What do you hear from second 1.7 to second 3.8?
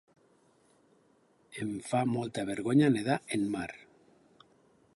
fa molta vergonya nedar en mar.